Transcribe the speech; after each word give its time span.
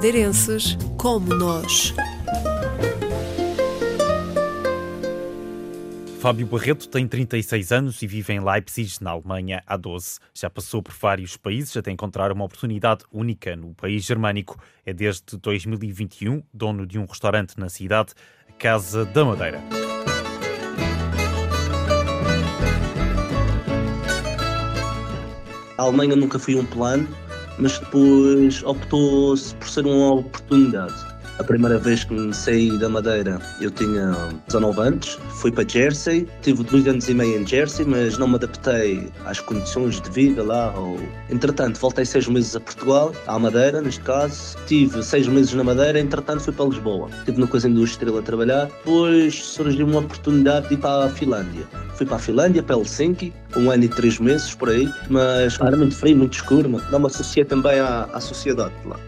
madeirenses 0.00 0.78
como 0.96 1.34
nós. 1.34 1.92
Fábio 6.18 6.46
Barreto 6.46 6.88
tem 6.88 7.06
36 7.06 7.70
anos 7.70 8.00
e 8.00 8.06
vive 8.06 8.32
em 8.32 8.40
Leipzig, 8.40 8.96
na 9.02 9.10
Alemanha, 9.10 9.62
há 9.66 9.76
12. 9.76 10.18
Já 10.32 10.48
passou 10.48 10.82
por 10.82 10.94
vários 10.94 11.36
países 11.36 11.76
até 11.76 11.90
encontrar 11.90 12.32
uma 12.32 12.46
oportunidade 12.46 13.04
única 13.12 13.54
no 13.54 13.74
país 13.74 14.02
germânico. 14.02 14.58
É 14.86 14.94
desde 14.94 15.36
2021 15.36 16.42
dono 16.50 16.86
de 16.86 16.98
um 16.98 17.04
restaurante 17.04 17.60
na 17.60 17.68
cidade, 17.68 18.14
a 18.48 18.52
Casa 18.52 19.04
da 19.04 19.22
Madeira. 19.22 19.60
A 25.76 25.82
Alemanha 25.82 26.16
nunca 26.16 26.38
foi 26.38 26.54
um 26.54 26.64
plano, 26.64 27.06
mas 27.60 27.78
depois 27.78 28.62
optou-se 28.64 29.54
por 29.56 29.68
ser 29.68 29.86
uma 29.86 30.14
oportunidade. 30.14 31.09
A 31.40 31.42
primeira 31.42 31.78
vez 31.78 32.04
que 32.04 32.34
saí 32.34 32.76
da 32.76 32.86
Madeira 32.86 33.40
eu 33.62 33.70
tinha 33.70 34.14
19 34.48 34.78
anos, 34.78 35.18
fui 35.30 35.50
para 35.50 35.66
Jersey, 35.66 36.28
tive 36.42 36.62
dois 36.64 36.86
anos 36.86 37.08
e 37.08 37.14
meio 37.14 37.40
em 37.40 37.46
Jersey, 37.46 37.86
mas 37.86 38.18
não 38.18 38.28
me 38.28 38.34
adaptei 38.34 39.10
às 39.24 39.40
condições 39.40 40.02
de 40.02 40.10
vida 40.10 40.42
lá. 40.42 40.70
Ou... 40.76 40.98
Entretanto, 41.30 41.80
voltei 41.80 42.04
seis 42.04 42.28
meses 42.28 42.54
a 42.54 42.60
Portugal, 42.60 43.14
à 43.26 43.38
Madeira 43.38 43.80
neste 43.80 44.02
caso, 44.02 44.54
tive 44.66 45.02
seis 45.02 45.26
meses 45.28 45.54
na 45.54 45.64
Madeira, 45.64 45.98
entretanto 45.98 46.40
fui 46.42 46.52
para 46.52 46.66
Lisboa. 46.66 47.08
Estive 47.20 47.40
no 47.40 47.48
Coisa 47.48 47.66
Industrial 47.70 48.18
a 48.18 48.22
trabalhar, 48.22 48.66
depois 48.66 49.34
surgiu 49.42 49.86
uma 49.86 50.00
oportunidade 50.00 50.68
de 50.68 50.74
ir 50.74 50.76
para 50.76 51.06
a 51.06 51.08
Finlândia. 51.08 51.66
Fui 51.94 52.04
para 52.04 52.16
a 52.16 52.20
Finlândia, 52.20 52.62
para 52.62 52.76
Helsinki, 52.76 53.32
um 53.56 53.70
ano 53.70 53.84
e 53.84 53.88
três 53.88 54.18
meses 54.18 54.54
por 54.54 54.68
aí, 54.68 54.92
mas 55.08 55.58
era 55.58 55.74
muito 55.74 55.96
frio, 55.96 56.18
muito 56.18 56.34
escuro, 56.34 56.68
não 56.68 56.98
me 56.98 57.06
associei 57.06 57.46
também 57.46 57.80
à, 57.80 58.10
à 58.12 58.20
sociedade 58.20 58.74
lá. 58.84 59.00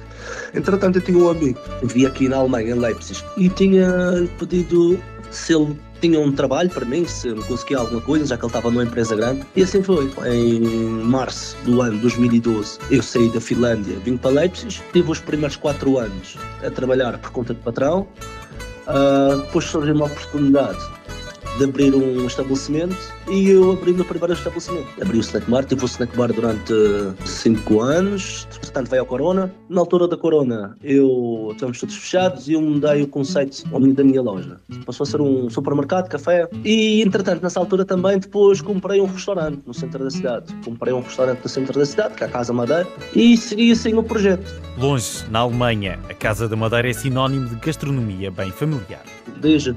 Entretanto, 0.55 0.99
eu 0.99 1.03
tinha 1.03 1.19
um 1.19 1.29
amigo 1.29 1.59
que 1.81 1.87
vivia 1.87 2.09
aqui 2.09 2.29
na 2.29 2.37
Alemanha, 2.37 2.75
em 2.75 2.79
Leipzig, 2.79 3.23
e 3.37 3.49
tinha 3.49 4.29
pedido 4.39 4.99
se 5.31 5.55
ele 5.55 5.77
tinha 6.01 6.21
um 6.21 6.33
trabalho 6.33 6.69
para 6.69 6.85
mim, 6.85 7.07
se 7.07 7.29
me 7.29 7.43
conseguia 7.45 7.79
alguma 7.79 8.01
coisa, 8.01 8.27
já 8.27 8.37
que 8.37 8.45
ele 8.45 8.49
estava 8.49 8.71
numa 8.71 8.83
empresa 8.83 9.17
grande. 9.17 9.47
E 9.57 9.63
assim 9.63 9.83
foi. 9.83 10.11
Em 10.27 10.61
março 10.61 11.57
do 11.65 11.81
ano 11.81 11.99
2012, 11.99 12.79
eu 12.91 13.03
saí 13.03 13.31
da 13.31 13.41
Finlândia, 13.41 13.97
vim 14.05 14.17
para 14.17 14.33
Leipzig, 14.33 14.81
tive 14.93 15.11
os 15.11 15.21
primeiros 15.21 15.57
quatro 15.57 15.99
anos 15.99 16.37
a 16.65 16.71
trabalhar 16.71 17.17
por 17.19 17.31
conta 17.31 17.55
de 17.55 17.61
patrão. 17.61 18.07
Uh, 18.83 19.37
depois 19.43 19.65
surgiu 19.67 19.95
uma 19.95 20.07
oportunidade 20.07 20.79
de 21.59 21.65
abrir 21.65 21.95
um 21.95 22.27
estabelecimento 22.27 22.97
e 23.31 23.51
eu 23.51 23.73
abri 23.73 23.93
o 23.93 23.95
meu 23.95 24.05
primeiro 24.05 24.33
estabelecimento. 24.33 24.89
Abri 25.01 25.19
o 25.19 25.21
snack 25.21 25.51
bar, 25.51 25.65
tive 25.65 25.85
o 25.85 25.87
snack 25.87 26.17
bar 26.17 26.33
durante 26.33 26.73
5 27.25 27.81
anos, 27.81 28.47
portanto 28.61 28.89
veio 28.89 29.03
a 29.03 29.07
Corona. 29.07 29.55
Na 29.69 29.81
altura 29.81 30.09
da 30.09 30.17
Corona, 30.17 30.77
eu 30.83 31.51
estávamos 31.53 31.81
todos 31.81 31.95
fechados 31.95 32.49
e 32.49 32.55
eu 32.55 32.61
mudei 32.61 33.03
o 33.03 33.09
conceito 33.09 33.65
da 33.95 34.05
minha 34.05 34.23
loja. 34.23 34.59
Passou 34.87 35.05
a 35.05 35.07
ser 35.07 35.21
um 35.21 35.51
supermercado, 35.51 36.09
café 36.09 36.49
e 36.65 37.03
entretanto 37.03 37.43
nessa 37.43 37.61
altura 37.61 37.85
também 37.85 38.19
depois 38.19 38.61
comprei 38.61 39.01
um 39.01 39.07
restaurante 39.07 39.63
no 39.67 39.75
centro 39.75 40.03
da 40.03 40.11
cidade. 40.11 40.55
Comprei 40.65 40.93
um 40.93 41.01
restaurante 41.01 41.41
no 41.43 41.49
centro 41.49 41.79
da 41.79 41.87
cidade, 41.87 42.15
que 42.15 42.25
é 42.25 42.27
a 42.27 42.31
Casa 42.31 42.53
Madeira, 42.53 42.87
e 43.15 43.37
segui 43.37 43.73
assim 43.73 43.95
o 43.95 44.03
projeto. 44.03 44.51
Longe, 44.79 45.25
na 45.31 45.41
Alemanha, 45.41 45.99
a 46.09 46.15
Casa 46.15 46.49
da 46.49 46.57
Madeira 46.57 46.89
é 46.89 46.93
sinónimo 46.93 47.49
de 47.49 47.57
gastronomia 47.57 48.31
bem 48.31 48.51
familiar. 48.51 49.03
Desde 49.41 49.73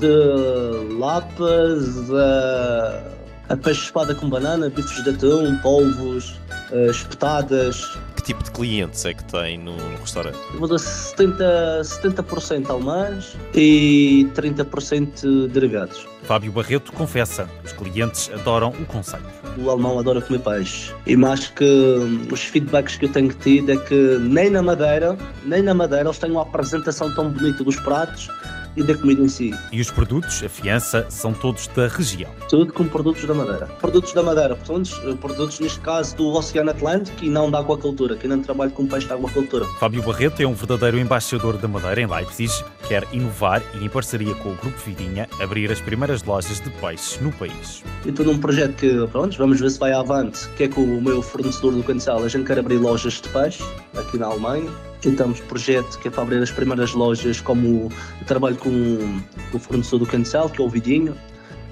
lapas 1.66 2.12
a, 2.12 3.04
a 3.50 3.58
peixe 3.58 3.82
espada 3.82 4.14
com 4.16 4.30
banana, 4.30 4.70
bifes 4.70 5.04
de 5.04 5.10
atum, 5.10 5.58
polvos, 5.62 6.40
uh, 6.72 6.90
espetadas. 6.90 7.98
Que 8.16 8.24
tipo 8.24 8.44
de 8.44 8.52
clientes 8.52 9.06
é 9.06 9.14
que 9.14 9.24
tem 9.26 9.58
no, 9.58 9.76
no 9.76 9.98
restaurante? 9.98 10.38
Eu 10.54 10.60
vou 10.60 10.68
dar 10.68 10.78
70%, 10.78 11.84
70 11.84 12.74
alemães 12.74 13.36
e 13.54 14.28
30% 14.36 15.48
derivados. 15.50 16.08
Fábio 16.24 16.52
Barreto 16.52 16.92
confessa, 16.92 17.48
os 17.64 17.72
clientes 17.72 18.32
adoram 18.34 18.70
o 18.70 18.86
conceito. 18.86 19.26
O 19.58 19.70
alemão 19.70 20.00
adora 20.00 20.20
comer 20.22 20.40
peixe. 20.40 20.92
E 21.06 21.16
mais 21.16 21.48
que 21.48 21.64
hum, 21.64 22.28
os 22.32 22.42
feedbacks 22.42 22.98
que 22.98 23.06
eu 23.06 23.12
tenho 23.12 23.30
tido 23.30 23.72
é 23.72 23.78
que 23.78 24.18
nem 24.20 24.50
na 24.50 24.64
Madeira, 24.64 25.16
nem 25.46 25.62
na 25.62 25.76
Madeira 25.76 26.06
eles 26.06 26.18
têm 26.18 26.32
uma 26.32 26.42
apresentação 26.42 27.14
tão 27.14 27.30
bonita 27.30 27.64
dos 27.64 27.76
pratos 27.76 28.28
e 28.76 28.84
da 28.84 28.96
comida 28.96 29.22
em 29.22 29.28
si. 29.28 29.54
E 29.72 29.80
os 29.80 29.90
produtos, 29.90 30.44
a 30.44 30.50
fiança, 30.50 31.06
são 31.10 31.34
todos 31.34 31.68
da 31.68 31.88
região? 31.88 32.32
Tudo 32.50 32.74
com 32.74 32.88
produtos 32.88 33.26
da 33.26 33.34
Madeira. 33.34 33.66
Produtos 33.80 34.14
da 34.14 34.24
Madeira, 34.24 34.56
portanto, 34.56 35.18
produtos 35.18 35.60
neste 35.60 35.80
caso 35.80 36.16
do 36.16 36.28
Oceano 36.28 36.72
Atlântico 36.72 37.24
e 37.24 37.30
não 37.30 37.50
da 37.50 37.60
aquacultura, 37.60 38.16
que 38.16 38.28
não 38.28 38.42
trabalho 38.42 38.72
com 38.72 38.86
peixe 38.88 39.08
da 39.08 39.16
aquacultura. 39.16 39.66
Fábio 39.80 40.02
Barreto 40.04 40.42
é 40.42 40.48
um 40.48 40.54
verdadeiro 40.54 41.00
embaixador 41.00 41.58
da 41.58 41.68
Madeira 41.68 42.02
em 42.02 42.08
Leipzig, 42.08 42.52
quer 42.88 43.08
inovar 43.12 43.62
e, 43.76 43.86
em 43.86 43.90
parceria 43.90 44.34
com 44.36 44.50
o 44.50 44.56
Grupo 44.56 44.78
Vidinha, 44.86 45.28
abrir 45.40 45.72
as 45.72 45.82
primeiras 45.82 46.24
lojas 46.24 46.60
de 46.60 46.70
peixes 46.72 47.20
no 47.22 47.32
país. 47.32 47.84
Estou 48.06 48.26
num 48.26 48.38
projeto 48.38 48.76
que, 48.76 49.08
pronto, 49.08 49.36
vamos 49.38 49.60
ver 49.60 49.70
se 49.72 49.80
vai 49.80 49.92
avante, 49.92 50.48
que 50.56 50.66
é 50.66 50.68
com 50.68 50.82
o 50.82 51.02
meu 51.02 51.22
fornecedor 51.22 51.74
do 51.74 51.84
cancel. 51.84 52.24
A 52.24 52.28
gente 52.28 52.46
quer 52.46 52.60
abrir 52.60 52.78
lojas 52.78 53.14
de 53.14 53.30
peixe 53.30 53.64
aqui 53.96 54.18
na 54.18 54.28
Alemanha 54.28 54.70
tentamos 55.06 55.40
projeto 55.42 56.00
que 56.00 56.08
é 56.08 56.12
para 56.12 56.24
abrir 56.24 56.42
as 56.42 56.50
primeiras 56.50 56.94
lojas, 56.94 57.40
como 57.40 57.92
trabalho 58.26 58.56
com, 58.56 59.20
o 59.54 59.60
fornecedor 59.60 60.00
do 60.00 60.06
Cancel, 60.08 60.50
que 60.50 60.60
é 60.60 60.66
o 60.66 60.70
Vidinho, 60.70 61.16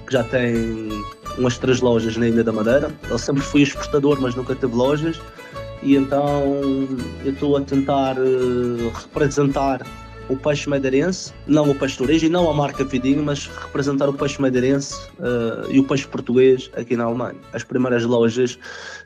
que 0.06 0.12
já 0.12 0.22
tem 0.22 0.88
umas 1.36 1.58
três 1.58 1.80
lojas 1.80 2.16
na 2.16 2.28
Ilha 2.28 2.44
da 2.44 2.52
Madeira. 2.52 2.94
Ele 3.08 3.18
sempre 3.18 3.42
foi 3.42 3.62
exportador, 3.62 4.20
mas 4.20 4.36
nunca 4.36 4.54
teve 4.54 4.74
lojas. 4.74 5.20
E 5.82 5.96
então 5.96 6.44
eu 7.24 7.32
estou 7.32 7.56
a 7.56 7.60
tentar 7.60 8.16
uh, 8.18 8.88
representar 8.90 9.84
o 10.28 10.36
peixe 10.36 10.68
madeirense, 10.68 11.32
não 11.46 11.70
o 11.70 11.74
peixe 11.74 11.96
de 11.96 12.02
origem, 12.02 12.30
não 12.30 12.48
a 12.48 12.54
marca 12.54 12.84
Vidinho, 12.84 13.22
mas 13.22 13.46
representar 13.46 14.08
o 14.08 14.12
peixe 14.14 14.40
madeirense 14.40 14.94
uh, 15.18 15.70
e 15.70 15.78
o 15.78 15.84
peixe 15.86 16.06
português 16.06 16.70
aqui 16.76 16.96
na 16.96 17.04
Alemanha. 17.04 17.38
As 17.52 17.62
primeiras 17.62 18.04
lojas 18.04 18.58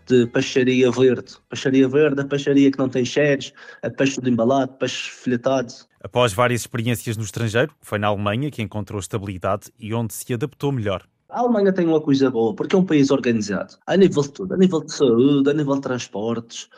de 0.06 0.26
peixaria 0.28 0.90
verde. 0.90 1.34
Peixaria 1.48 1.88
verde, 1.88 2.20
a 2.20 2.24
peixaria 2.24 2.70
que 2.70 2.78
não 2.78 2.88
tem 2.88 3.04
sheds, 3.04 3.52
a 3.82 3.90
peixe 3.90 4.20
de 4.20 4.30
embalado, 4.30 4.72
peixe 4.74 5.10
filetado. 5.10 5.72
Após 6.02 6.32
várias 6.32 6.60
experiências 6.60 7.16
no 7.16 7.24
estrangeiro, 7.24 7.72
foi 7.80 7.98
na 7.98 8.06
Alemanha 8.06 8.50
que 8.50 8.62
encontrou 8.62 9.00
estabilidade 9.00 9.72
e 9.78 9.92
onde 9.92 10.14
se 10.14 10.32
adaptou 10.32 10.70
melhor. 10.70 11.02
A 11.28 11.40
Alemanha 11.40 11.72
tem 11.72 11.86
uma 11.86 12.00
coisa 12.00 12.30
boa, 12.30 12.54
porque 12.54 12.74
é 12.74 12.78
um 12.78 12.86
país 12.86 13.10
organizado, 13.10 13.74
a 13.86 13.96
nível 13.96 14.22
de 14.22 14.32
tudo, 14.32 14.54
a 14.54 14.56
nível 14.56 14.80
de 14.82 14.92
saúde, 14.92 15.50
a 15.50 15.52
nível 15.52 15.74
de 15.74 15.82
transportes, 15.82 16.70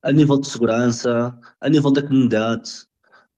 a 0.00 0.12
nível 0.12 0.38
de 0.38 0.46
segurança, 0.46 1.36
a 1.60 1.68
nível 1.68 1.90
da 1.90 2.02
comunidade, 2.02 2.86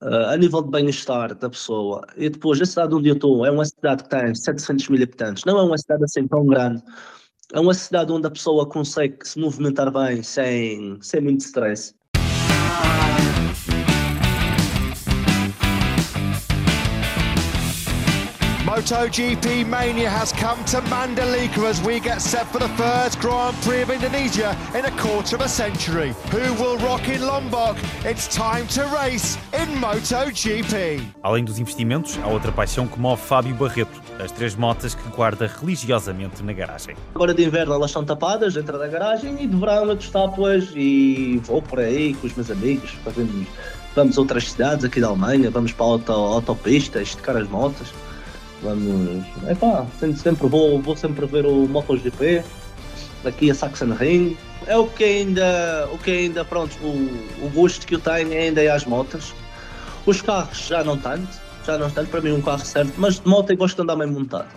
Uh, 0.00 0.26
a 0.28 0.36
nível 0.36 0.62
de 0.62 0.70
bem-estar 0.70 1.34
da 1.34 1.50
pessoa. 1.50 2.06
E 2.16 2.30
depois, 2.30 2.60
a 2.60 2.66
cidade 2.66 2.94
onde 2.94 3.08
eu 3.08 3.14
estou 3.14 3.44
é 3.44 3.50
uma 3.50 3.64
cidade 3.64 4.04
que 4.04 4.10
tem 4.10 4.32
700 4.32 4.88
mil 4.90 5.02
habitantes, 5.02 5.44
não 5.44 5.58
é 5.58 5.62
uma 5.62 5.76
cidade 5.76 6.04
assim 6.04 6.28
tão 6.28 6.46
grande. 6.46 6.82
É 7.52 7.58
uma 7.58 7.74
cidade 7.74 8.12
onde 8.12 8.26
a 8.26 8.30
pessoa 8.30 8.68
consegue 8.68 9.16
se 9.26 9.40
movimentar 9.40 9.90
bem 9.90 10.22
sem, 10.22 10.98
sem 11.00 11.20
muito 11.20 11.40
stress. 11.40 11.97
MotoGP 18.78 19.66
Mania 19.66 20.08
has 20.08 20.30
come 20.30 20.64
to 20.66 20.80
Mandalika 20.82 21.68
as 21.68 21.82
we 21.82 21.98
get 21.98 22.22
set 22.22 22.46
for 22.46 22.60
the 22.60 22.68
first 22.76 23.18
Grand 23.18 23.56
Prix 23.62 23.82
of 23.82 23.90
Indonesia 23.90 24.56
in 24.72 24.84
a 24.84 24.90
quarter 24.92 25.34
of 25.34 25.42
a 25.42 25.48
century. 25.48 26.14
Who 26.30 26.54
will 26.62 26.78
rock 26.78 27.08
in 27.08 27.20
Lombok? 27.22 27.76
It's 28.04 28.28
time 28.28 28.68
to 28.68 28.84
race 29.02 29.36
in 29.52 29.66
MotoGP. 29.80 31.02
Além 31.24 31.44
dos 31.44 31.58
investimentos, 31.58 32.16
há 32.22 32.28
outra 32.28 32.52
paixão 32.52 32.86
que 32.86 33.00
move 33.00 33.20
Fábio 33.20 33.52
Barreto, 33.56 34.00
as 34.22 34.30
três 34.30 34.54
motas 34.54 34.94
que 34.94 35.08
guarda 35.08 35.48
religiosamente 35.48 36.40
na 36.44 36.52
garagem. 36.52 36.94
Agora 37.16 37.34
de 37.34 37.44
inverno 37.44 37.74
elas 37.74 37.90
estão 37.90 38.04
tapadas 38.04 38.54
dentro 38.54 38.78
da 38.78 38.86
garagem 38.86 39.42
e 39.42 39.48
de 39.48 39.56
verão 39.56 39.86
eu 39.86 39.96
destapo-as 39.96 40.70
e 40.76 41.40
vou 41.42 41.60
por 41.60 41.80
aí 41.80 42.14
com 42.14 42.28
os 42.28 42.32
meus 42.36 42.48
amigos, 42.48 42.92
fazendo 43.02 43.44
vamos 43.96 44.16
a 44.16 44.20
outras 44.20 44.52
cidades 44.52 44.84
aqui 44.84 45.00
da 45.00 45.08
Alemanha, 45.08 45.50
vamos 45.50 45.72
para 45.72 45.84
a 45.84 45.88
auto, 45.88 46.12
autopista, 46.12 47.02
esticar 47.02 47.36
as 47.36 47.48
motas. 47.48 47.88
Vamos. 48.62 49.24
É 49.46 49.54
pá, 49.54 49.86
sempre 50.16 50.48
vou, 50.48 50.80
vou 50.80 50.96
sempre 50.96 51.26
ver 51.26 51.46
o 51.46 51.68
MotoGP, 51.68 52.42
daqui 53.22 53.50
a 53.50 53.54
Sachsenring. 53.54 54.36
É 54.66 54.76
o 54.76 54.86
que 54.86 55.04
ainda, 55.04 55.88
o 55.92 55.98
que 55.98 56.10
ainda 56.10 56.44
pronto, 56.44 56.76
o, 56.82 57.46
o 57.46 57.50
gosto 57.50 57.86
que 57.86 57.94
eu 57.94 58.00
tenho 58.00 58.32
ainda 58.32 58.62
é 58.62 58.68
as 58.68 58.84
motas. 58.84 59.32
Os 60.04 60.20
carros 60.20 60.66
já 60.66 60.82
não 60.82 60.96
tanto, 60.96 61.28
já 61.64 61.78
não 61.78 61.90
tanto, 61.90 62.10
para 62.10 62.20
mim 62.20 62.32
um 62.32 62.42
carro 62.42 62.64
certo, 62.64 62.92
mas 62.96 63.20
de 63.20 63.28
moto 63.28 63.50
eu 63.50 63.56
gosto 63.56 63.76
de 63.76 63.82
andar 63.82 63.96
bem 63.96 64.08
montado. 64.08 64.48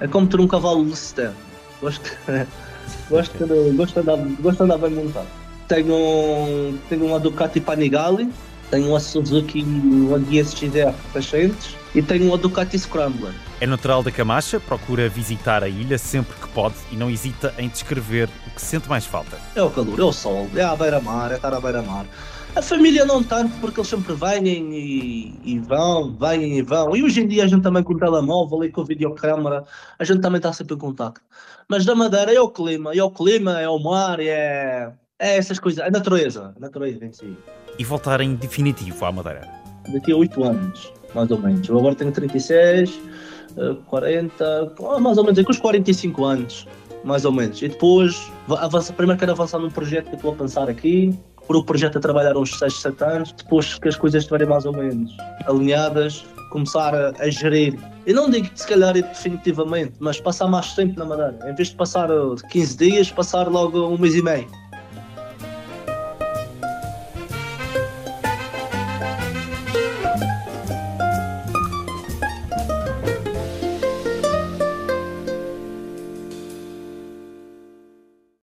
É 0.00 0.08
como 0.08 0.26
ter 0.26 0.40
um 0.40 0.48
cavalo 0.48 0.82
Lusitano. 0.82 1.34
Gosto, 1.80 2.10
gosto, 3.08 3.46
de, 3.46 3.76
gosto, 3.76 3.94
de 3.94 4.00
andar, 4.00 4.16
gosto 4.40 4.56
de 4.56 4.62
andar 4.64 4.78
bem 4.78 4.90
montado. 4.90 5.28
Tenho, 5.68 6.78
tenho 6.88 7.06
uma 7.06 7.18
Ducati 7.20 7.60
Panigale, 7.60 8.30
tenho 8.70 8.88
uma 8.88 9.00
Suzuki, 9.00 9.62
uma 9.62 10.18
DSXR 10.18 10.94
600 11.12 11.76
e 11.94 12.02
tenho 12.02 12.26
uma 12.26 12.36
Ducati 12.36 12.78
Scrambler. 12.78 13.32
É 13.60 13.66
natural 13.66 14.02
da 14.02 14.10
Camacha, 14.10 14.60
procura 14.60 15.08
visitar 15.08 15.62
a 15.62 15.68
ilha 15.68 15.96
sempre 15.96 16.34
que 16.36 16.48
pode 16.48 16.74
e 16.92 16.96
não 16.96 17.10
hesita 17.10 17.54
em 17.58 17.68
descrever 17.68 18.28
o 18.46 18.50
que 18.50 18.60
sente 18.60 18.88
mais 18.88 19.06
falta. 19.06 19.38
É 19.54 19.62
o 19.62 19.70
calor, 19.70 19.98
é 19.98 20.02
o 20.02 20.12
sol, 20.12 20.48
é 20.54 20.62
a 20.62 20.76
beira-mar, 20.76 21.32
é 21.32 21.36
estar 21.36 21.54
à 21.54 21.60
beira-mar. 21.60 22.06
A 22.54 22.62
família 22.62 23.04
não 23.04 23.22
tanto, 23.22 23.54
porque 23.60 23.80
eles 23.80 23.88
sempre 23.88 24.14
vêm 24.14 24.46
e, 24.46 25.34
e, 25.44 25.58
vão, 25.58 26.16
vêm 26.16 26.56
e 26.56 26.62
vão. 26.62 26.96
E 26.96 27.02
hoje 27.02 27.20
em 27.20 27.28
dia 27.28 27.44
a 27.44 27.46
gente 27.46 27.62
também 27.62 27.82
com 27.82 27.92
o 27.92 27.98
telemóvel 27.98 28.64
e 28.64 28.70
com 28.70 28.80
a 28.80 28.84
videocâmara, 28.84 29.64
a 29.98 30.04
gente 30.04 30.20
também 30.20 30.38
está 30.38 30.52
sempre 30.54 30.74
em 30.74 30.78
contato. 30.78 31.20
Mas 31.68 31.84
da 31.84 31.94
Madeira 31.94 32.32
é 32.32 32.40
o 32.40 32.48
clima, 32.48 32.94
é 32.94 33.02
o 33.02 33.10
clima, 33.10 33.60
é 33.60 33.68
o 33.68 33.78
mar, 33.78 34.20
é, 34.20 34.90
é 35.18 35.36
essas 35.36 35.58
coisas, 35.58 35.84
a 35.84 35.90
natureza, 35.90 36.54
a 36.56 36.60
natureza 36.60 37.04
em 37.04 37.12
si. 37.12 37.36
E 37.78 37.84
voltar 37.84 38.20
em 38.20 38.34
definitivo 38.34 39.04
à 39.04 39.12
Madeira? 39.12 39.48
Daqui 39.92 40.12
a 40.12 40.16
8 40.16 40.44
anos, 40.44 40.92
mais 41.14 41.30
ou 41.30 41.38
menos. 41.38 41.68
Eu 41.68 41.78
agora 41.78 41.94
tenho 41.94 42.10
36, 42.10 42.98
40, 43.86 44.72
ah, 44.90 45.00
mais 45.00 45.18
ou 45.18 45.24
menos, 45.24 45.42
com 45.42 45.50
os 45.50 45.58
45 45.58 46.24
anos, 46.24 46.66
mais 47.04 47.24
ou 47.24 47.32
menos. 47.32 47.60
E 47.60 47.68
depois, 47.68 48.30
avança, 48.48 48.92
primeiro 48.92 49.18
quero 49.18 49.32
avançar 49.32 49.58
num 49.58 49.70
projeto 49.70 50.08
que 50.08 50.16
estou 50.16 50.32
a 50.32 50.34
pensar 50.34 50.68
aqui, 50.70 51.16
por 51.46 51.56
o 51.56 51.64
projeto 51.64 51.98
a 51.98 52.00
trabalhar 52.00 52.36
uns 52.36 52.58
6, 52.58 52.80
7 52.80 53.04
anos, 53.04 53.32
depois 53.32 53.78
que 53.78 53.88
as 53.88 53.96
coisas 53.96 54.22
estiverem 54.22 54.48
mais 54.48 54.64
ou 54.64 54.72
menos 54.72 55.14
alinhadas, 55.46 56.24
começar 56.50 56.94
a, 56.94 57.12
a, 57.18 57.30
gerir. 57.30 57.78
Eu 58.06 58.16
não 58.16 58.30
digo 58.30 58.48
que 58.48 58.60
se 58.60 58.66
calhar 58.66 58.94
definitivamente, 58.94 59.92
mas 60.00 60.18
passar 60.18 60.48
mais 60.48 60.72
tempo 60.74 60.98
na 60.98 61.04
Madeira. 61.04 61.38
Em 61.48 61.54
vez 61.54 61.68
de 61.68 61.76
passar 61.76 62.08
15 62.50 62.76
dias, 62.76 63.10
passar 63.10 63.48
logo 63.48 63.86
um 63.86 63.98
mês 63.98 64.14
e 64.14 64.22
meio 64.22 64.48